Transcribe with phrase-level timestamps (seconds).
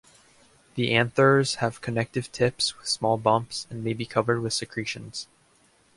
[0.73, 5.27] The anthers have connective tips with small bumps and may be covered with secretions.